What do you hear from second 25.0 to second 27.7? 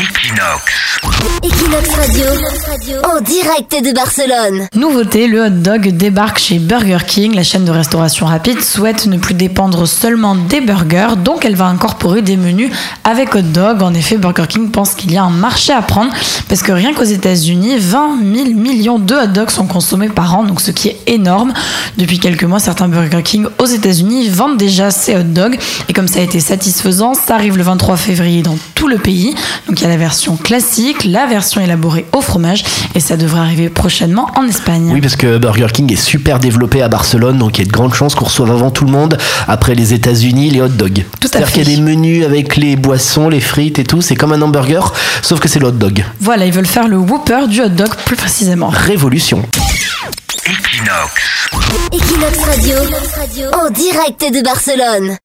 hot dogs et comme ça a été satisfaisant, ça arrive le